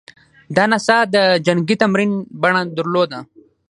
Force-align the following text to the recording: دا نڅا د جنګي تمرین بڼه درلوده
دا 0.55 0.63
نڅا 0.71 0.97
د 1.13 1.15
جنګي 1.45 1.75
تمرین 1.81 2.11
بڼه 2.41 2.61
درلوده 2.77 3.19